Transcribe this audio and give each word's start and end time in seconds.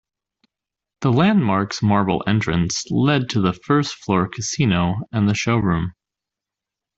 The 1.01 1.11
Landmark's 1.11 1.83
marble 1.83 2.23
entrance 2.25 2.85
led 2.89 3.29
to 3.29 3.39
the 3.39 3.53
first-floor 3.53 4.29
casino 4.29 4.95
and 5.11 5.29
the 5.29 5.35
showroom. 5.35 5.93